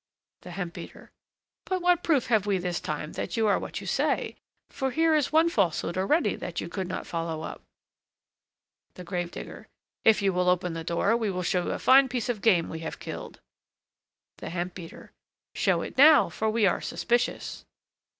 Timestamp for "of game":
12.29-12.67